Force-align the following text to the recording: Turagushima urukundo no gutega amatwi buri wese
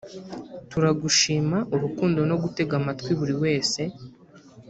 Turagushima 0.71 1.57
urukundo 1.75 2.19
no 2.29 2.35
gutega 2.43 2.73
amatwi 2.79 3.11
buri 3.19 3.35
wese 3.43 3.81